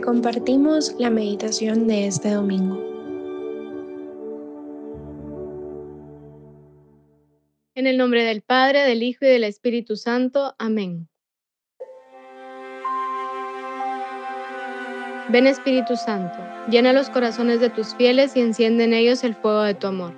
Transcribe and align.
Compartimos 0.00 0.94
la 0.98 1.10
meditación 1.10 1.86
de 1.88 2.06
este 2.06 2.30
domingo. 2.30 2.78
En 7.74 7.86
el 7.86 7.96
nombre 7.96 8.24
del 8.24 8.42
Padre, 8.42 8.84
del 8.84 9.02
Hijo 9.02 9.24
y 9.24 9.28
del 9.28 9.44
Espíritu 9.44 9.96
Santo. 9.96 10.54
Amén. 10.58 11.08
Ven 15.30 15.46
Espíritu 15.46 15.96
Santo, 15.96 16.38
llena 16.70 16.92
los 16.92 17.10
corazones 17.10 17.60
de 17.60 17.68
tus 17.68 17.94
fieles 17.94 18.36
y 18.36 18.40
enciende 18.40 18.84
en 18.84 18.94
ellos 18.94 19.24
el 19.24 19.34
fuego 19.34 19.62
de 19.62 19.74
tu 19.74 19.88
amor. 19.88 20.14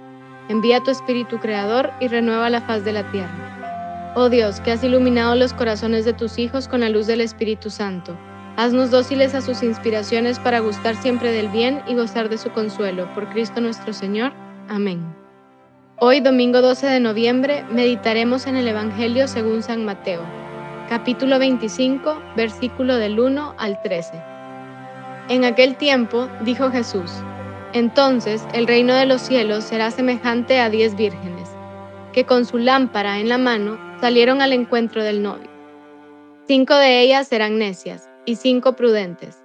Envía 0.49 0.81
tu 0.81 0.91
Espíritu 0.91 1.39
Creador 1.39 1.91
y 2.01 2.09
renueva 2.09 2.51
la 2.51 2.61
faz 2.61 2.85
de 2.85 2.93
la 2.93 3.11
tierra. 3.11 4.13
Oh 4.15 4.29
Dios, 4.29 4.61
que 4.61 4.73
has 4.73 4.85
iluminado 4.85 5.35
los 5.35 5.53
corazones 5.53 6.05
de 6.05 6.13
tus 6.13 6.39
hijos 6.39 6.69
con 6.69 6.81
la 6.81 6.89
luz 6.89 7.07
del 7.07 7.21
Espíritu 7.21 7.71
Santo, 7.71 8.17
haznos 8.57 8.91
dóciles 8.91 9.35
a 9.35 9.41
sus 9.41 9.63
inspiraciones 9.63 10.39
para 10.39 10.61
gustar 10.61 10.97
siempre 10.97 11.33
del 11.33 11.49
bien 11.49 11.83
y 11.87 11.95
gozar 11.95 12.29
de 12.29 12.39
su 12.39 12.51
consuelo. 12.51 13.13
Por 13.15 13.29
Cristo 13.31 13.61
nuestro 13.61 13.93
Señor. 13.93 14.33
Amén. 14.69 15.03
Hoy, 15.99 16.21
domingo 16.21 16.63
12 16.63 16.87
de 16.87 17.01
noviembre, 17.01 17.65
meditaremos 17.71 18.47
en 18.47 18.57
el 18.57 18.67
Evangelio 18.69 19.29
según 19.29 19.63
San 19.63 19.85
Mateo, 19.85 20.23
capítulo 20.89 21.39
25, 21.39 22.23
versículo 22.37 22.97
del 22.97 23.21
1 23.21 23.55
al 23.59 23.81
13. 23.83 24.13
En 25.29 25.45
aquel 25.45 25.77
tiempo 25.77 26.29
dijo 26.43 26.71
Jesús, 26.71 27.13
entonces 27.73 28.47
el 28.55 28.67
reino 28.67 28.95
de 28.95 29.07
los 29.07 29.21
cielos 29.21 29.65
será 29.65 29.91
semejante 29.91 30.59
a 30.59 30.71
diez 30.71 30.97
vírgenes, 30.97 31.51
que 32.13 32.25
con 32.25 32.47
su 32.47 32.59
lámpara 32.59 33.19
en 33.19 33.29
la 33.29 33.39
mano 33.39 33.79
salieron 34.01 34.41
al 34.41 34.53
encuentro 34.53 35.05
del 35.05 35.23
novio. 35.23 35.51
Cinco 36.49 36.75
de 36.75 37.01
ellas 37.01 37.29
serán 37.29 37.59
necias 37.59 38.10
y 38.25 38.37
cinco 38.37 38.75
prudentes. 38.75 39.43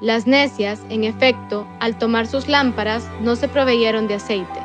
Las 0.00 0.26
necias, 0.26 0.82
en 0.90 1.04
efecto, 1.04 1.66
al 1.80 1.96
tomar 1.98 2.26
sus 2.26 2.48
lámparas, 2.48 3.08
no 3.22 3.36
se 3.36 3.48
proveyeron 3.48 4.08
de 4.08 4.14
aceite. 4.14 4.60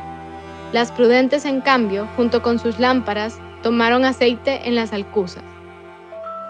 Las 0.74 0.92
prudentes, 0.92 1.46
en 1.46 1.62
cambio, 1.62 2.08
junto 2.16 2.42
con 2.42 2.60
sus 2.60 2.80
lámparas, 2.80 3.40
tomaron 3.64 4.06
aceite 4.06 4.68
en 4.68 4.76
las 4.76 4.94
alcuzas. 4.94 5.44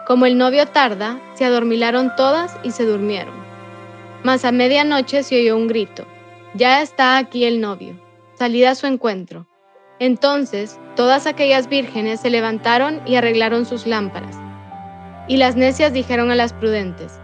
Como 0.07 0.25
el 0.25 0.37
novio 0.37 0.65
tarda, 0.65 1.19
se 1.35 1.45
adormilaron 1.45 2.11
todas 2.15 2.57
y 2.63 2.71
se 2.71 2.85
durmieron. 2.85 3.35
Mas 4.23 4.45
a 4.45 4.51
medianoche 4.51 5.23
se 5.23 5.39
oyó 5.39 5.57
un 5.57 5.67
grito, 5.67 6.05
ya 6.53 6.81
está 6.81 7.17
aquí 7.17 7.45
el 7.45 7.61
novio, 7.61 7.99
salid 8.33 8.65
a 8.65 8.75
su 8.75 8.87
encuentro. 8.87 9.47
Entonces 9.99 10.79
todas 10.95 11.27
aquellas 11.27 11.69
vírgenes 11.69 12.19
se 12.19 12.29
levantaron 12.29 13.01
y 13.05 13.15
arreglaron 13.15 13.65
sus 13.65 13.85
lámparas. 13.85 14.40
Y 15.31 15.37
las 15.37 15.55
necias 15.55 15.93
dijeron 15.93 16.29
a 16.29 16.35
las 16.35 16.51
prudentes, 16.51 17.17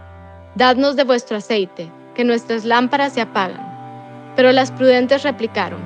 Dadnos 0.56 0.96
de 0.96 1.04
vuestro 1.04 1.36
aceite, 1.36 1.92
que 2.16 2.24
nuestras 2.24 2.64
lámparas 2.64 3.12
se 3.12 3.20
apagan. 3.20 4.32
Pero 4.38 4.54
las 4.54 4.72
prudentes 4.72 5.24
replicaron, 5.24 5.82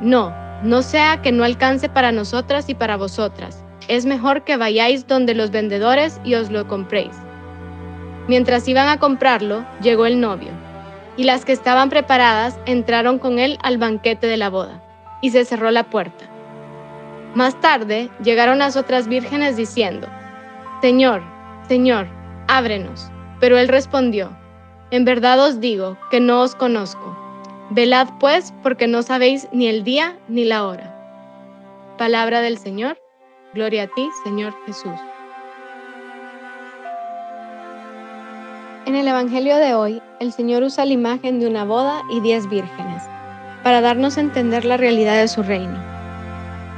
No, 0.00 0.34
no 0.62 0.80
sea 0.80 1.20
que 1.20 1.32
no 1.32 1.44
alcance 1.44 1.90
para 1.90 2.12
nosotras 2.12 2.70
y 2.70 2.74
para 2.74 2.96
vosotras. 2.96 3.62
Es 3.88 4.06
mejor 4.06 4.44
que 4.44 4.56
vayáis 4.56 5.06
donde 5.06 5.34
los 5.34 5.50
vendedores 5.50 6.18
y 6.24 6.34
os 6.34 6.50
lo 6.50 6.66
compréis. 6.66 7.14
Mientras 8.26 8.66
iban 8.66 8.88
a 8.88 8.98
comprarlo, 8.98 9.66
llegó 9.82 10.06
el 10.06 10.20
novio, 10.20 10.52
y 11.18 11.24
las 11.24 11.44
que 11.44 11.52
estaban 11.52 11.90
preparadas 11.90 12.58
entraron 12.64 13.18
con 13.18 13.38
él 13.38 13.58
al 13.62 13.76
banquete 13.76 14.28
de 14.28 14.38
la 14.38 14.48
boda, 14.48 14.82
y 15.20 15.28
se 15.28 15.44
cerró 15.44 15.70
la 15.70 15.84
puerta. 15.90 16.24
Más 17.34 17.60
tarde 17.60 18.08
llegaron 18.22 18.60
las 18.60 18.78
otras 18.78 19.08
vírgenes 19.08 19.58
diciendo, 19.58 20.08
Señor, 20.80 21.33
Señor, 21.68 22.06
ábrenos. 22.48 23.10
Pero 23.40 23.58
él 23.58 23.68
respondió, 23.68 24.30
En 24.90 25.04
verdad 25.04 25.40
os 25.40 25.60
digo 25.60 25.96
que 26.10 26.20
no 26.20 26.42
os 26.42 26.54
conozco. 26.54 27.16
Velad 27.70 28.08
pues, 28.20 28.52
porque 28.62 28.86
no 28.86 29.02
sabéis 29.02 29.48
ni 29.52 29.66
el 29.66 29.84
día 29.84 30.18
ni 30.28 30.44
la 30.44 30.66
hora. 30.66 30.94
Palabra 31.98 32.40
del 32.40 32.58
Señor, 32.58 32.98
gloria 33.54 33.84
a 33.84 33.86
ti, 33.86 34.08
Señor 34.24 34.54
Jesús. 34.66 34.98
En 38.86 38.96
el 38.96 39.08
Evangelio 39.08 39.56
de 39.56 39.74
hoy, 39.74 40.02
el 40.20 40.32
Señor 40.32 40.62
usa 40.62 40.84
la 40.84 40.92
imagen 40.92 41.40
de 41.40 41.46
una 41.46 41.64
boda 41.64 42.02
y 42.10 42.20
diez 42.20 42.48
vírgenes 42.48 43.02
para 43.62 43.80
darnos 43.80 44.18
a 44.18 44.20
entender 44.20 44.66
la 44.66 44.76
realidad 44.76 45.18
de 45.18 45.28
su 45.28 45.42
reino. 45.42 45.82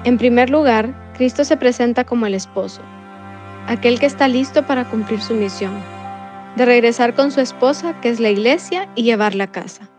En 0.04 0.16
primer 0.16 0.50
lugar, 0.50 0.94
Cristo 1.16 1.44
se 1.44 1.56
presenta 1.56 2.04
como 2.04 2.26
el 2.26 2.34
esposo, 2.34 2.80
aquel 3.66 3.98
que 3.98 4.06
está 4.06 4.28
listo 4.28 4.66
para 4.66 4.84
cumplir 4.84 5.20
su 5.20 5.34
misión, 5.34 5.74
de 6.56 6.64
regresar 6.64 7.14
con 7.14 7.30
su 7.30 7.40
esposa, 7.40 8.00
que 8.00 8.08
es 8.08 8.20
la 8.20 8.30
iglesia, 8.30 8.88
y 8.94 9.02
llevarla 9.02 9.44
a 9.44 9.52
casa. 9.52 9.90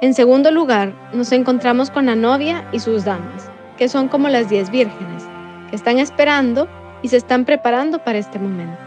En 0.00 0.14
segundo 0.14 0.50
lugar, 0.50 0.92
nos 1.12 1.30
encontramos 1.32 1.90
con 1.90 2.06
la 2.06 2.16
novia 2.16 2.66
y 2.72 2.80
sus 2.80 3.04
damas, 3.04 3.50
que 3.76 3.88
son 3.88 4.08
como 4.08 4.28
las 4.28 4.48
diez 4.48 4.70
vírgenes, 4.70 5.24
que 5.70 5.76
están 5.76 5.98
esperando 5.98 6.68
y 7.02 7.08
se 7.08 7.16
están 7.16 7.44
preparando 7.44 8.02
para 8.02 8.18
este 8.18 8.38
momento. 8.38 8.78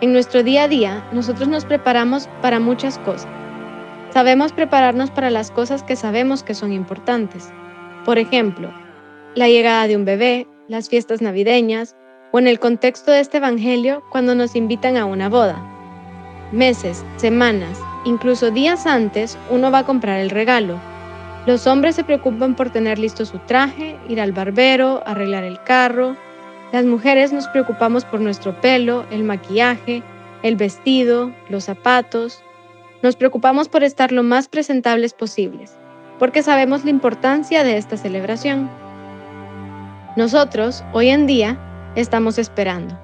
En 0.00 0.12
nuestro 0.12 0.42
día 0.42 0.64
a 0.64 0.68
día, 0.68 1.04
nosotros 1.12 1.48
nos 1.48 1.64
preparamos 1.64 2.28
para 2.42 2.60
muchas 2.60 2.98
cosas. 2.98 3.30
Sabemos 4.10 4.52
prepararnos 4.52 5.10
para 5.10 5.30
las 5.30 5.50
cosas 5.50 5.82
que 5.82 5.96
sabemos 5.96 6.42
que 6.42 6.54
son 6.54 6.72
importantes. 6.72 7.50
Por 8.04 8.18
ejemplo, 8.18 8.70
la 9.34 9.48
llegada 9.48 9.86
de 9.86 9.96
un 9.96 10.04
bebé, 10.04 10.46
las 10.68 10.88
fiestas 10.88 11.22
navideñas 11.22 11.96
o 12.36 12.38
en 12.38 12.48
el 12.48 12.60
contexto 12.60 13.12
de 13.12 13.20
este 13.20 13.38
Evangelio 13.38 14.02
cuando 14.10 14.34
nos 14.34 14.56
invitan 14.56 14.98
a 14.98 15.06
una 15.06 15.30
boda. 15.30 15.56
Meses, 16.52 17.02
semanas, 17.16 17.80
incluso 18.04 18.50
días 18.50 18.86
antes 18.86 19.38
uno 19.48 19.70
va 19.70 19.78
a 19.78 19.86
comprar 19.86 20.20
el 20.20 20.28
regalo. 20.28 20.78
Los 21.46 21.66
hombres 21.66 21.96
se 21.96 22.04
preocupan 22.04 22.54
por 22.54 22.68
tener 22.68 22.98
listo 22.98 23.24
su 23.24 23.38
traje, 23.38 23.96
ir 24.10 24.20
al 24.20 24.32
barbero, 24.32 25.02
arreglar 25.06 25.44
el 25.44 25.62
carro, 25.62 26.14
las 26.72 26.84
mujeres 26.84 27.32
nos 27.32 27.48
preocupamos 27.48 28.04
por 28.04 28.20
nuestro 28.20 28.60
pelo, 28.60 29.06
el 29.10 29.24
maquillaje, 29.24 30.02
el 30.42 30.56
vestido, 30.56 31.32
los 31.48 31.64
zapatos. 31.64 32.42
Nos 33.02 33.16
preocupamos 33.16 33.70
por 33.70 33.82
estar 33.82 34.12
lo 34.12 34.22
más 34.22 34.46
presentables 34.48 35.14
posibles, 35.14 35.74
porque 36.18 36.42
sabemos 36.42 36.84
la 36.84 36.90
importancia 36.90 37.64
de 37.64 37.78
esta 37.78 37.96
celebración. 37.96 38.68
Nosotros, 40.18 40.84
hoy 40.92 41.08
en 41.08 41.26
día, 41.26 41.58
estamos 41.96 42.38
esperando. 42.38 42.98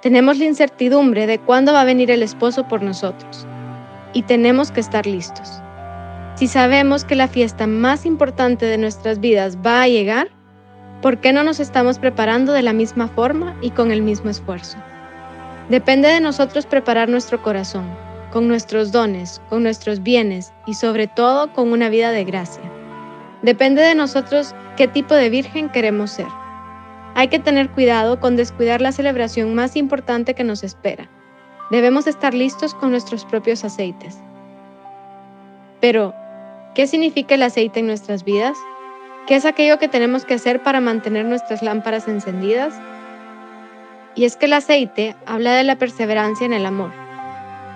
Tenemos 0.00 0.38
la 0.38 0.46
incertidumbre 0.46 1.26
de 1.26 1.38
cuándo 1.38 1.74
va 1.74 1.82
a 1.82 1.84
venir 1.84 2.10
el 2.10 2.22
esposo 2.22 2.66
por 2.66 2.82
nosotros, 2.82 3.46
y 4.14 4.22
tenemos 4.22 4.70
que 4.70 4.80
estar 4.80 5.06
listos. 5.06 5.60
Si 6.36 6.48
sabemos 6.48 7.04
que 7.04 7.16
la 7.16 7.28
fiesta 7.28 7.66
más 7.66 8.06
importante 8.06 8.64
de 8.64 8.78
nuestras 8.78 9.20
vidas 9.20 9.58
va 9.58 9.82
a 9.82 9.88
llegar, 9.88 10.28
¿Por 11.02 11.18
qué 11.18 11.32
no 11.32 11.42
nos 11.42 11.60
estamos 11.60 11.98
preparando 11.98 12.52
de 12.52 12.60
la 12.60 12.74
misma 12.74 13.08
forma 13.08 13.56
y 13.62 13.70
con 13.70 13.90
el 13.90 14.02
mismo 14.02 14.28
esfuerzo? 14.28 14.76
Depende 15.70 16.08
de 16.08 16.20
nosotros 16.20 16.66
preparar 16.66 17.08
nuestro 17.08 17.42
corazón, 17.42 17.88
con 18.30 18.48
nuestros 18.48 18.92
dones, 18.92 19.40
con 19.48 19.62
nuestros 19.62 20.02
bienes 20.02 20.52
y 20.66 20.74
sobre 20.74 21.06
todo 21.06 21.50
con 21.54 21.72
una 21.72 21.88
vida 21.88 22.10
de 22.10 22.24
gracia. 22.24 22.70
Depende 23.40 23.80
de 23.80 23.94
nosotros 23.94 24.54
qué 24.76 24.88
tipo 24.88 25.14
de 25.14 25.30
virgen 25.30 25.70
queremos 25.70 26.10
ser. 26.10 26.26
Hay 27.20 27.28
que 27.28 27.38
tener 27.38 27.68
cuidado 27.68 28.18
con 28.18 28.34
descuidar 28.34 28.80
la 28.80 28.92
celebración 28.92 29.54
más 29.54 29.76
importante 29.76 30.32
que 30.32 30.42
nos 30.42 30.64
espera. 30.64 31.10
Debemos 31.70 32.06
estar 32.06 32.32
listos 32.32 32.74
con 32.74 32.90
nuestros 32.90 33.26
propios 33.26 33.62
aceites. 33.62 34.16
Pero, 35.82 36.14
¿qué 36.74 36.86
significa 36.86 37.34
el 37.34 37.42
aceite 37.42 37.80
en 37.80 37.88
nuestras 37.88 38.24
vidas? 38.24 38.56
¿Qué 39.26 39.36
es 39.36 39.44
aquello 39.44 39.78
que 39.78 39.86
tenemos 39.86 40.24
que 40.24 40.32
hacer 40.32 40.62
para 40.62 40.80
mantener 40.80 41.26
nuestras 41.26 41.62
lámparas 41.62 42.08
encendidas? 42.08 42.72
Y 44.14 44.24
es 44.24 44.36
que 44.36 44.46
el 44.46 44.54
aceite 44.54 45.14
habla 45.26 45.52
de 45.52 45.64
la 45.64 45.76
perseverancia 45.76 46.46
en 46.46 46.54
el 46.54 46.64
amor, 46.64 46.90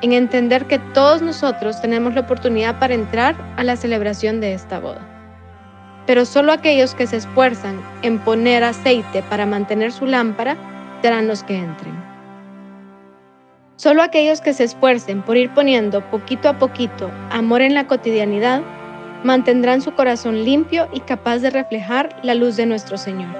en 0.01 0.15
entender 0.15 0.65
que 0.65 0.79
todos 0.79 1.21
nosotros 1.21 1.83
tenemos 1.83 2.15
la 2.15 2.23
oportunidad 2.23 2.79
para 2.79 2.95
entrar 2.95 3.37
a 3.59 3.63
la 3.63 3.77
celebración 3.77 4.41
de 4.41 4.55
esta 4.55 4.81
boda. 4.81 5.14
Pero 6.07 6.25
solo 6.25 6.53
aquellos 6.53 6.95
que 6.95 7.07
se 7.07 7.17
esfuerzan 7.17 7.81
en 8.03 8.19
poner 8.19 8.63
aceite 8.63 9.23
para 9.23 9.47
mantener 9.47 9.93
su 9.93 10.07
lámpara 10.07 10.57
serán 11.03 11.29
los 11.29 11.43
que 11.43 11.57
entren. 11.57 11.95
Solo 13.77 14.03
aquellos 14.03 14.41
que 14.41 14.53
se 14.53 14.65
esfuercen 14.65 15.23
por 15.23 15.37
ir 15.37 15.51
poniendo 15.51 16.01
poquito 16.11 16.49
a 16.49 16.59
poquito 16.59 17.11
amor 17.31 17.61
en 17.61 17.75
la 17.75 17.87
cotidianidad 17.87 18.63
mantendrán 19.25 19.81
su 19.81 19.93
corazón 19.95 20.45
limpio 20.45 20.89
y 20.93 21.01
capaz 21.01 21.39
de 21.39 21.51
reflejar 21.51 22.17
la 22.23 22.35
luz 22.35 22.57
de 22.57 22.67
nuestro 22.67 22.99
Señor. 22.99 23.35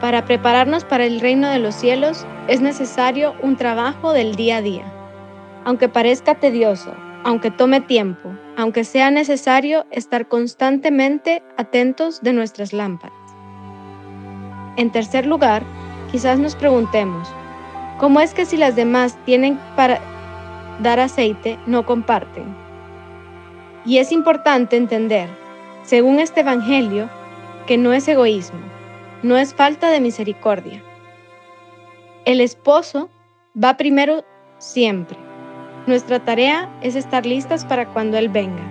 Para 0.00 0.24
prepararnos 0.24 0.84
para 0.84 1.06
el 1.06 1.20
reino 1.20 1.48
de 1.48 1.58
los 1.58 1.74
cielos 1.74 2.26
es 2.48 2.60
necesario 2.60 3.34
un 3.42 3.56
trabajo 3.56 4.12
del 4.12 4.34
día 4.34 4.56
a 4.56 4.62
día. 4.62 4.84
Aunque 5.64 5.88
parezca 5.88 6.34
tedioso, 6.34 6.92
aunque 7.24 7.50
tome 7.50 7.80
tiempo, 7.80 8.30
aunque 8.56 8.84
sea 8.84 9.10
necesario 9.10 9.86
estar 9.90 10.28
constantemente 10.28 11.42
atentos 11.56 12.22
de 12.22 12.32
nuestras 12.32 12.72
lámparas. 12.72 13.16
En 14.76 14.90
tercer 14.90 15.26
lugar, 15.26 15.62
quizás 16.10 16.38
nos 16.38 16.54
preguntemos, 16.56 17.28
¿cómo 17.98 18.20
es 18.20 18.34
que 18.34 18.44
si 18.46 18.56
las 18.56 18.76
demás 18.76 19.16
tienen 19.24 19.58
para 19.74 20.00
dar 20.80 21.00
aceite, 21.00 21.58
no 21.66 21.86
comparten. 21.86 22.44
Y 23.84 23.98
es 23.98 24.12
importante 24.12 24.76
entender, 24.76 25.28
según 25.84 26.18
este 26.18 26.40
Evangelio, 26.40 27.08
que 27.66 27.78
no 27.78 27.92
es 27.92 28.06
egoísmo, 28.08 28.60
no 29.22 29.36
es 29.36 29.54
falta 29.54 29.90
de 29.90 30.00
misericordia. 30.00 30.82
El 32.24 32.40
esposo 32.40 33.08
va 33.62 33.76
primero 33.76 34.24
siempre. 34.58 35.16
Nuestra 35.86 36.18
tarea 36.18 36.68
es 36.82 36.96
estar 36.96 37.24
listas 37.24 37.64
para 37.64 37.86
cuando 37.86 38.18
Él 38.18 38.28
venga. 38.28 38.62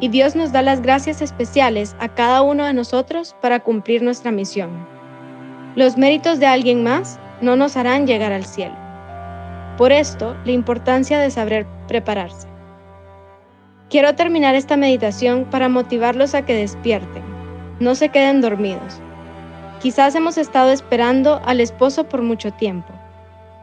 Y 0.00 0.08
Dios 0.08 0.34
nos 0.34 0.50
da 0.50 0.62
las 0.62 0.80
gracias 0.80 1.20
especiales 1.20 1.94
a 1.98 2.08
cada 2.08 2.40
uno 2.40 2.64
de 2.64 2.72
nosotros 2.72 3.36
para 3.42 3.60
cumplir 3.60 4.02
nuestra 4.02 4.30
misión. 4.30 4.70
Los 5.74 5.98
méritos 5.98 6.40
de 6.40 6.46
alguien 6.46 6.82
más 6.82 7.20
no 7.42 7.54
nos 7.54 7.76
harán 7.76 8.06
llegar 8.06 8.32
al 8.32 8.46
cielo. 8.46 8.74
Por 9.76 9.92
esto, 9.92 10.36
la 10.44 10.52
importancia 10.52 11.18
de 11.18 11.30
saber 11.30 11.66
prepararse. 11.86 12.48
Quiero 13.90 14.14
terminar 14.14 14.54
esta 14.54 14.76
meditación 14.76 15.44
para 15.44 15.68
motivarlos 15.68 16.34
a 16.34 16.42
que 16.42 16.54
despierten, 16.54 17.22
no 17.78 17.94
se 17.94 18.08
queden 18.08 18.40
dormidos. 18.40 19.00
Quizás 19.80 20.14
hemos 20.14 20.38
estado 20.38 20.72
esperando 20.72 21.40
al 21.44 21.60
esposo 21.60 22.08
por 22.08 22.22
mucho 22.22 22.50
tiempo. 22.52 22.97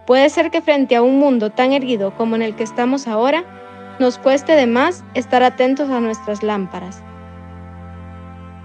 Puede 0.06 0.30
ser 0.30 0.52
que 0.52 0.62
frente 0.62 0.96
a 0.96 1.02
un 1.02 1.19
mundo 1.19 1.50
tan 1.50 1.74
erguido 1.74 2.16
como 2.16 2.36
en 2.36 2.42
el 2.42 2.56
que 2.56 2.63
estamos 2.63 3.07
ahora, 3.07 3.44
nos 4.00 4.18
cueste 4.18 4.54
de 4.54 4.68
más 4.68 5.04
estar 5.13 5.42
atentos 5.42 5.90
a 5.90 6.00
nuestras 6.00 6.44
lámparas. 6.44 7.02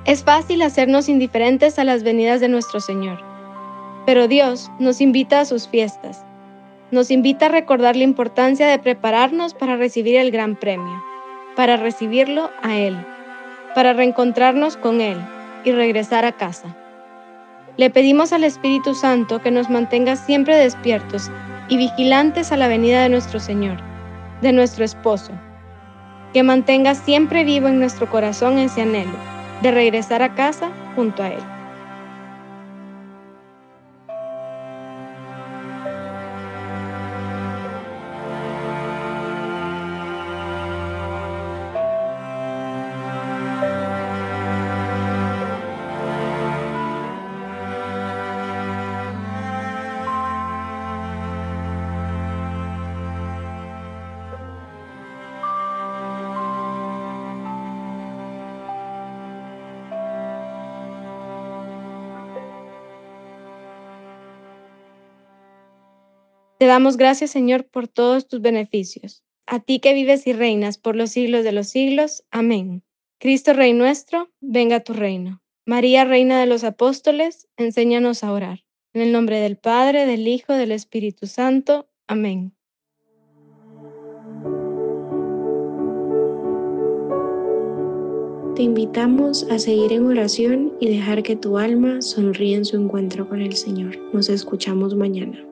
Es 0.05 0.25
fácil 0.25 0.61
hacernos 0.63 1.09
indiferentes 1.09 1.79
a 1.79 1.85
las 1.85 2.03
venidas 2.03 2.41
de 2.41 2.49
nuestro 2.49 2.81
Señor, 2.81 3.21
pero 4.07 4.29
Dios 4.29 4.71
nos 4.79 5.01
invita 5.01 5.41
a 5.41 5.45
sus 5.45 5.69
fiestas. 5.69 6.25
Nos 6.91 7.11
invita 7.11 7.47
a 7.47 7.51
recordar 7.51 7.95
la 7.97 8.05
importancia 8.05 8.67
de 8.67 8.79
prepararnos 8.79 9.55
para 9.55 9.77
recibir 9.77 10.17
el 10.17 10.33
gran 10.33 10.57
premio, 10.57 11.03
para 11.55 11.77
recibirlo 11.77 12.51
a 12.63 12.77
Él, 12.77 12.97
para 13.75 13.93
reencontrarnos 13.93 14.77
con 14.77 15.01
Él 15.01 15.17
y 15.65 15.73
regresar 15.73 16.25
a 16.25 16.33
casa. 16.33 16.77
Le 17.77 17.89
pedimos 17.91 18.33
al 18.33 18.45
Espíritu 18.45 18.95
Santo 18.95 19.41
que 19.41 19.51
nos 19.51 19.71
mantenga 19.71 20.17
siempre 20.17 20.57
despiertos 20.57 21.31
y 21.69 21.77
vigilantes 21.77 22.53
a 22.53 22.57
la 22.57 22.69
venida 22.69 23.03
de 23.03 23.09
nuestro 23.09 23.41
Señor, 23.41 23.79
de 24.43 24.53
nuestro 24.53 24.85
esposo, 24.85 25.33
que 26.33 26.43
mantenga 26.43 26.95
siempre 26.95 27.45
vivo 27.45 27.69
en 27.69 27.79
nuestro 27.79 28.11
corazón 28.11 28.59
ese 28.59 28.83
anhelo 28.83 29.17
de 29.63 29.71
regresar 29.71 30.23
a 30.23 30.35
casa 30.35 30.71
junto 30.97 31.23
a 31.23 31.29
Él. 31.29 31.60
Te 66.61 66.67
damos 66.67 66.99
gracias, 66.99 67.31
Señor, 67.31 67.65
por 67.65 67.89
todos 67.89 68.29
tus 68.29 68.43
beneficios. 68.43 69.25
A 69.47 69.61
ti 69.61 69.79
que 69.79 69.95
vives 69.95 70.27
y 70.27 70.35
reinas 70.35 70.77
por 70.77 70.95
los 70.95 71.09
siglos 71.09 71.43
de 71.43 71.53
los 71.53 71.69
siglos. 71.69 72.23
Amén. 72.31 72.83
Cristo 73.19 73.55
Rey 73.55 73.73
nuestro, 73.73 74.29
venga 74.43 74.81
tu 74.81 74.93
reino. 74.93 75.41
María, 75.65 76.05
Reina 76.05 76.39
de 76.39 76.45
los 76.45 76.63
Apóstoles, 76.63 77.49
enséñanos 77.57 78.23
a 78.23 78.33
orar. 78.33 78.63
En 78.93 79.01
el 79.01 79.11
nombre 79.11 79.41
del 79.41 79.57
Padre, 79.57 80.05
del 80.05 80.29
Hijo, 80.29 80.53
del 80.53 80.73
Espíritu 80.73 81.27
Santo. 81.27 81.89
Amén. 82.07 82.53
Te 88.55 88.63
invitamos 88.65 89.45
a 89.45 89.59
seguir 89.59 89.95
en 89.95 90.05
oración 90.05 90.75
y 90.79 90.91
dejar 90.91 91.23
que 91.23 91.37
tu 91.37 91.57
alma 91.57 92.03
sonríe 92.03 92.57
en 92.57 92.67
su 92.67 92.77
encuentro 92.77 93.27
con 93.27 93.41
el 93.41 93.55
Señor. 93.55 93.97
Nos 94.13 94.29
escuchamos 94.29 94.95
mañana. 94.95 95.50